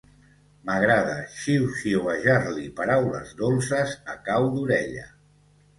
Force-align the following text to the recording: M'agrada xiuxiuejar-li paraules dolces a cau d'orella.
M'agrada 0.69 1.17
xiuxiuejar-li 1.41 2.67
paraules 2.81 3.39
dolces 3.45 3.95
a 4.17 4.21
cau 4.31 4.53
d'orella. 4.57 5.11